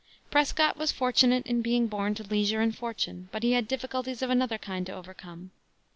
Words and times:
Prescott 0.31 0.77
was 0.77 0.91
fortunate 0.91 1.45
in 1.45 1.61
being 1.61 1.85
born 1.85 2.15
to 2.15 2.23
leisure 2.23 2.59
and 2.59 2.75
fortune, 2.75 3.29
but 3.31 3.43
he 3.43 3.51
had 3.51 3.67
difficulties 3.67 4.23
of 4.23 4.31
another 4.31 4.57
kind 4.57 4.83
to 4.87 4.91
overcome. 4.95 5.51